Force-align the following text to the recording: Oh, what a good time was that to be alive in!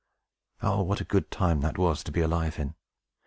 Oh, 0.63 0.81
what 0.81 0.99
a 0.99 1.03
good 1.05 1.29
time 1.29 1.59
was 1.61 1.99
that 1.99 2.05
to 2.05 2.11
be 2.11 2.21
alive 2.21 2.57
in! 2.57 2.73